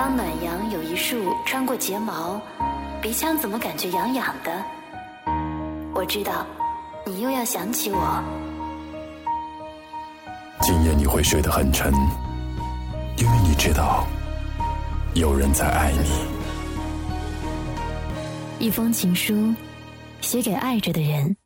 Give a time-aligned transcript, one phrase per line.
[0.00, 2.40] 当暖阳有一束穿过睫毛，
[3.02, 4.64] 鼻腔怎么感觉痒痒的？
[5.92, 6.46] 我知道，
[7.04, 8.24] 你又要想起我。
[10.62, 11.92] 今夜你会睡得很沉，
[13.18, 14.06] 因为你知道，
[15.12, 16.08] 有人在爱你。
[18.58, 19.54] 一封情书，
[20.22, 21.36] 写给爱着的人。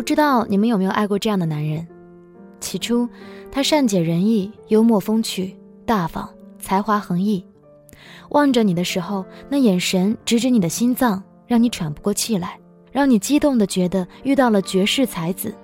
[0.00, 1.86] 不知道你们有没有爱过这样的男人。
[2.58, 3.06] 起初，
[3.52, 5.54] 他善解人意、幽默风趣、
[5.84, 6.26] 大方、
[6.58, 7.44] 才华横溢，
[8.30, 12.58] 望着你的时候，那眼神直指你的心脏，让你喘不过气来，
[12.90, 15.54] 让你激动的觉得遇到了绝世才子。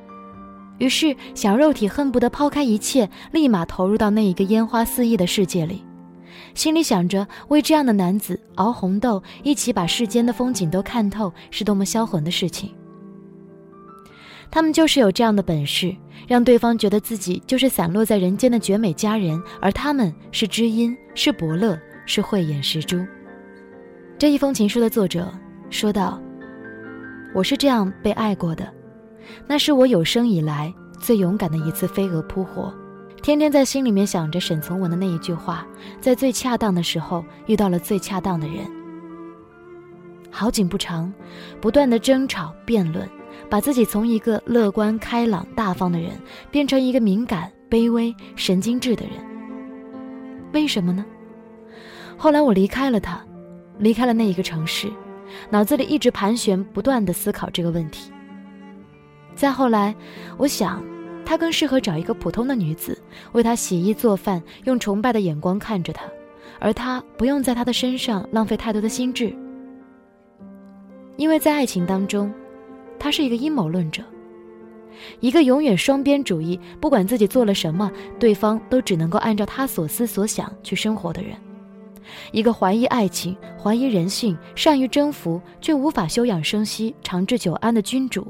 [0.76, 5.82] 于是，小肉体恨不得抛开一切，立马投入到那一个烟花四溢的世界里，
[6.54, 12.70] 心里想着为这样的男子熬红豆，一起把世间的风景都看透，是多么销魂的事情。
[14.50, 15.94] 他们就是有这样的本事，
[16.26, 23.04] 让对方觉得自己就是散落在人间的绝美佳人，而他们是知音，是伯乐，是慧眼识珠。
[24.18, 25.30] 这一封情书的作者
[25.68, 26.20] 说道
[27.34, 28.72] ：“我是这样被爱过的，
[29.46, 32.72] 那是我有生以来最勇敢的一次飞蛾扑火。
[33.22, 35.66] 天天在心里面想着沈从文的那一句话，
[36.00, 38.58] 在最恰当的时候遇到了最恰当的人。
[40.30, 41.12] 好景不长，
[41.60, 43.06] 不断的争吵辩论。”
[43.48, 46.10] 把自己从一个乐观开朗大方的人
[46.50, 49.12] 变成一个敏感卑微神经质的人，
[50.52, 51.04] 为什么呢？
[52.16, 53.24] 后来我离开了他，
[53.78, 54.88] 离开了那一个城市，
[55.50, 58.10] 脑子里一直盘旋，不断的思考这个问题。
[59.34, 59.94] 再后来，
[60.38, 60.82] 我想，
[61.24, 62.98] 他更适合找一个普通的女子，
[63.32, 66.04] 为他洗衣做饭，用崇拜的眼光看着他，
[66.58, 69.34] 而他不用在他的身上浪费太多的心智，
[71.16, 72.32] 因为在爱情当中。
[72.98, 74.02] 他是一个阴谋论者，
[75.20, 81.36] 一个永远双边主义，不管自己做了什么，对方都只能够按照他所思所想去生活的人，
[82.32, 88.26] 一个怀疑爱情、怀疑人性、善于征服却无法休养生息、长治久安的君主。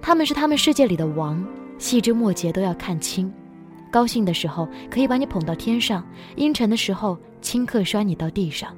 [0.00, 1.44] 他们是他们世界里的王，
[1.78, 3.32] 细枝末节都要看清，
[3.90, 6.06] 高兴的时候可以把你捧到天上，
[6.36, 8.74] 阴沉的时候顷刻摔你到地上。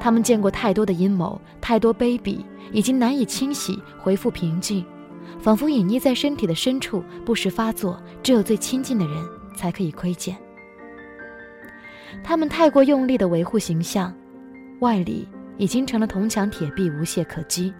[0.00, 2.38] 他们见过太多的阴谋，太多卑鄙，
[2.72, 4.84] 已经难以清洗恢复平静，
[5.40, 9.16] 仿佛隐匿在身体的深处，不时发作，只有最亲近的人
[9.56, 10.36] 才可以窥见。
[12.22, 14.14] 他们太过用力的维护形象，
[14.80, 17.72] 外里已经成了铜墙铁壁，无懈可击。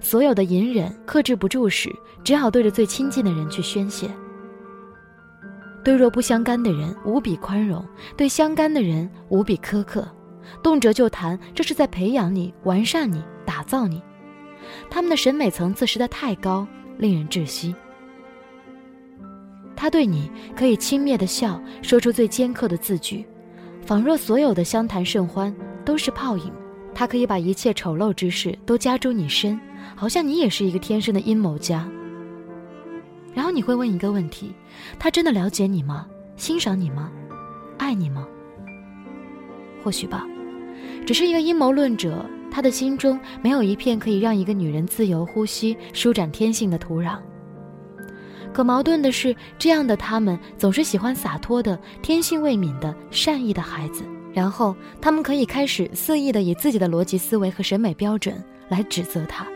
[0.00, 1.90] 所有的隐忍克制不住时，
[2.22, 4.08] 只好对着最亲近的人去宣泄。
[5.82, 7.84] 对若不相干的人无比宽容，
[8.16, 10.06] 对相干的人无比苛刻。
[10.62, 14.02] 动辄就谈，这是在培养你、完善你、打造你。
[14.88, 16.66] 他们的审美层次实在太高，
[16.98, 17.74] 令人窒息。
[19.74, 23.26] 他对你可以轻蔑的笑，说出最尖刻的字句，
[23.84, 25.54] 仿若所有的相谈甚欢
[25.84, 26.52] 都是泡影。
[26.94, 29.58] 他可以把一切丑陋之事都加诸你身，
[29.96, 31.88] 好像你也是一个天生的阴谋家。
[33.34, 34.54] 然后你会问一个问题：
[34.98, 36.06] 他真的了解你吗？
[36.36, 37.10] 欣赏你吗？
[37.78, 38.28] 爱你吗？
[39.82, 40.26] 或许吧。
[41.06, 47.18] 只是一个阴谋论者，他的心中没有一片可以让一个女人自由呼吸、舒展天性的土壤。
[48.52, 59.46] 可矛盾的是，这样的他们总是喜欢洒脱的、天性未泯的、善意的孩子，然后他们可以开始肆意的以自己的逻辑思维和审美标准来指责他。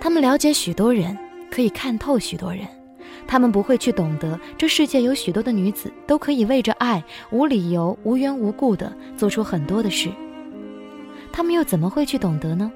[0.00, 1.16] 他们了解许多人，
[1.50, 2.66] 可以看透许多人。
[3.26, 10.10] 他们不会去懂得，这世界有许多的女子都可以为着爱，无理由、无缘无故的做出很多的事。
[11.32, 12.70] 他们又怎么会去懂得呢？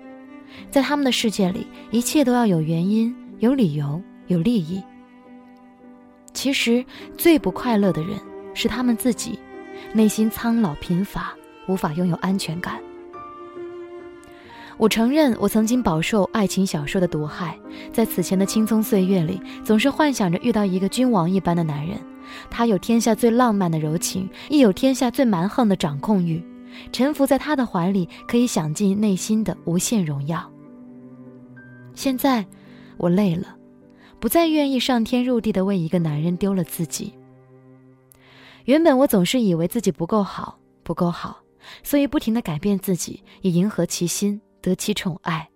[0.70, 4.82] 在他们的世界里，一切都要有原因、有理由、有利益。
[6.32, 6.84] 其实
[7.16, 8.18] 最不快乐的人
[8.54, 9.38] 是他们自己，
[9.92, 11.34] 内心苍老贫乏，
[11.68, 12.80] 无法拥有安全感。
[14.78, 17.58] 我承认，我曾经饱受爱情小说的毒害，
[17.92, 21.98] 在此前的青葱岁月里，总是幻想着遇到一个君王一般的男人，
[22.48, 26.40] 他有天下最浪漫的柔情，亦有天下最蛮横的掌控欲，
[26.92, 30.48] 臣服在他的怀里，可以享尽内心的无限荣耀。
[31.92, 32.46] 现在，
[32.98, 33.56] 我累了，
[34.20, 37.12] 不再愿意上天入地的为一个男人丢了自己。
[38.64, 41.38] 原本我总是以为自己不够好，不够好，
[41.82, 44.40] 所以不停的改变自己，以迎合其心。
[44.68, 45.48] 得其宠爱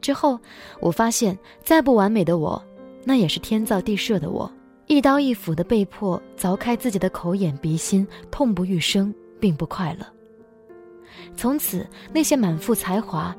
[0.00, 0.38] 之后，
[0.80, 2.60] 我发现再不完美的我，
[3.04, 4.52] 那也是天造地设的我，
[4.86, 10.04] 一刀一斧的被迫凿开自己的口眼鼻心，痛不欲生，并不快乐。
[11.36, 13.34] 从此，那些满腹才华、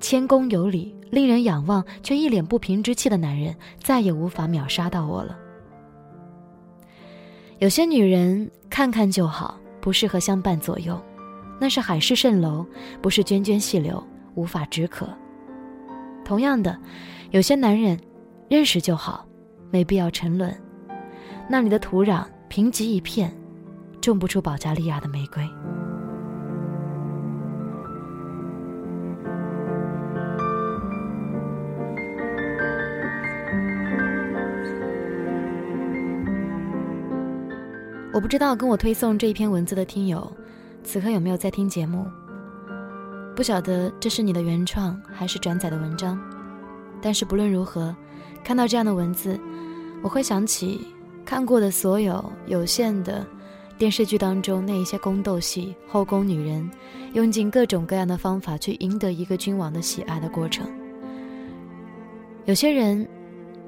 [0.00, 5.38] 谦恭有礼、令人仰望却一脸不平之气的男人，再也无法秒杀到我了。
[7.60, 11.00] 有些女人看看就好，不适合相伴左右，
[11.60, 12.64] 那是海市蜃楼，
[13.02, 14.02] 不是涓涓细流，
[14.34, 15.08] 无法止渴。
[16.24, 16.78] 同样的，
[17.30, 17.98] 有些男人
[18.48, 19.26] 认识就好，
[19.70, 20.54] 没必要沉沦，
[21.48, 23.34] 那里的土壤贫瘠一片，
[24.00, 25.42] 种不出保加利亚的玫瑰。
[38.14, 40.30] 我不知道跟我推送这一篇文字的听友，
[40.88, 42.06] 此刻有没有在听节目？
[43.36, 46.18] 不晓得这是你的原创还是转载的文章，
[47.02, 47.94] 但是不论如何，
[48.42, 49.38] 看到这样的文字，
[50.02, 50.80] 我会想起
[51.26, 53.26] 看过的所有有限的
[53.76, 56.66] 电视剧当中那一些宫斗戏，后宫女人
[57.12, 60.66] 用尽各种各样的方法去赢得一个君王的喜爱的过程。
[62.46, 63.06] 有些人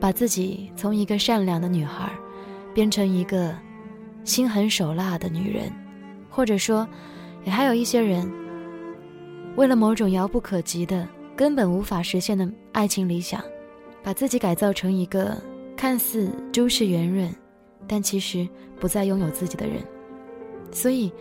[0.01, 2.11] 把自己从一个善良的女孩，
[2.73, 3.55] 变成一个。
[4.23, 5.73] 心狠手辣的女人，
[6.31, 6.89] 或者说，
[7.45, 8.31] 也还有一些人，
[9.57, 11.07] 为了某种遥不可及的、
[11.37, 13.43] 根本无法实现的爱情理想，
[14.03, 15.37] 把自己改造成一个
[15.77, 17.29] 看似诸事圆润，
[17.89, 18.49] 但其实
[18.79, 19.83] 不再拥有自己的人。
[20.71, 21.13] 所以，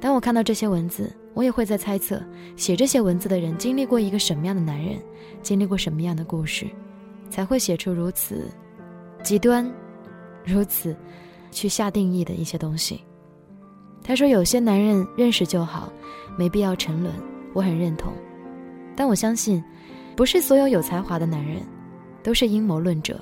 [0.00, 2.20] 当我看到这些文字，我也会在猜测，
[2.56, 4.98] 写这些文字的人经历过一个什么样的男人，
[5.42, 6.66] 经历过什么样的故事，
[7.30, 8.50] 才会写出如此
[9.22, 9.70] 极端、
[10.44, 10.94] 如此。
[11.52, 13.00] 去下定义的一些东西。
[14.06, 15.92] 他说：“有些男人认识就好，
[16.38, 17.12] 没必要沉沦。”
[17.52, 18.12] 我很认同，
[18.94, 19.64] 但我相信，
[20.14, 21.62] 不是所有有才华的男人
[22.22, 23.18] 都是阴谋论者，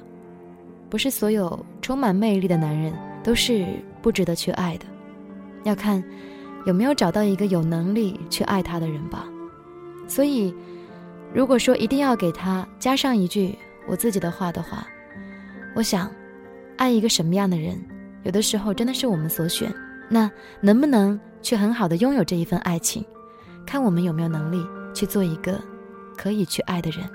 [0.90, 2.92] 不是所有充满魅力的男人
[3.22, 3.64] 都是
[4.02, 4.86] 不值得去爱的。
[5.62, 6.02] 要看
[6.66, 9.24] 有没有找到一个有能力去爱他的人吧。
[10.06, 10.54] 所以，
[11.32, 14.86] 如果说一定要给他加上一句我自己的话的话，
[15.76, 16.10] 我想，
[16.76, 17.80] 爱一个什么样的人？
[18.24, 19.72] 有的时候真的是我们所选，
[20.08, 20.30] 那
[20.60, 23.04] 能不能去很好的拥有这一份爱情，
[23.66, 24.64] 看我们有没有能力
[24.94, 25.60] 去做一个
[26.16, 27.08] 可以去爱的人。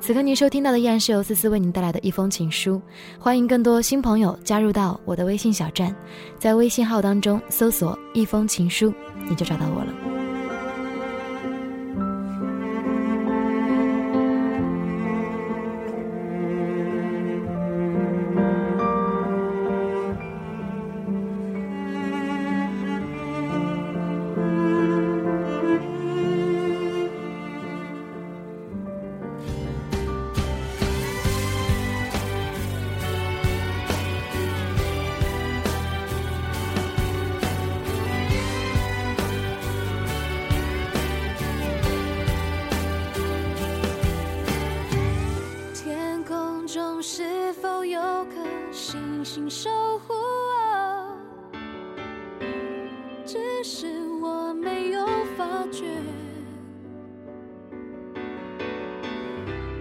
[0.00, 2.82] 此刻您收听到的依然是由思思为您带来的一封情书，
[3.20, 5.94] 欢迎更多新朋友加入到我的微信小站，
[6.38, 8.92] 在微信号当中搜索一封情书，
[9.28, 10.11] 你就找到我了。
[49.34, 49.70] 请守
[50.00, 51.16] 护我
[53.24, 53.86] 只是
[54.22, 55.06] 我没有
[55.38, 55.86] 发觉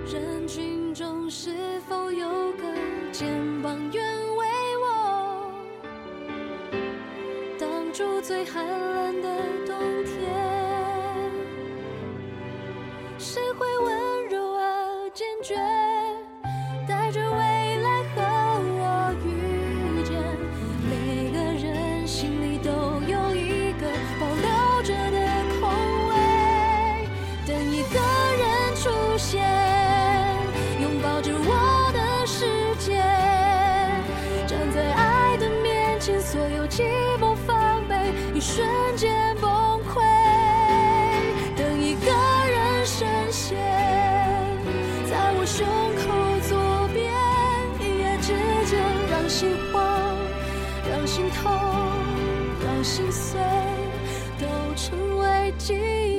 [0.06, 2.63] 人群中是否有个
[3.12, 3.30] 肩
[3.62, 4.01] 膀愿
[4.38, 5.51] 为我
[7.60, 9.22] 挡住最寒冷
[9.65, 9.71] 的
[52.84, 53.40] 心碎，
[54.40, 56.11] 都成为记忆。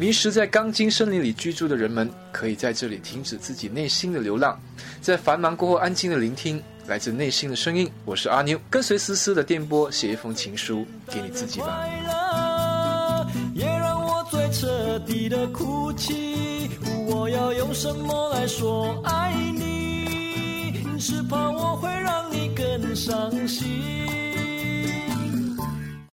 [0.00, 4.58] 迷失在钢筋森林里居住的人们，可以在这里停止自己内心的流浪。
[5.02, 7.86] 在繁忙过后，安静的聆听来自内心的声音。
[8.06, 11.86] 我是阿妞，跟随思思的电波，写一封情书给你自己吧。
[13.52, 16.70] 也让我最彻底的哭泣。
[17.06, 20.82] 我要用什么来说爱你？
[20.98, 23.68] 只怕我会让你更伤心。